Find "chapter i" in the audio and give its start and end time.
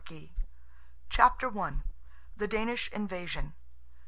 1.11-1.73